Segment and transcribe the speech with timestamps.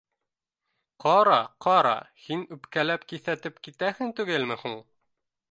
[1.03, 1.91] —Ҡара, ҡара,
[2.23, 4.77] һин үпкәләп, киҫәтеп китәһең түгелме һуң?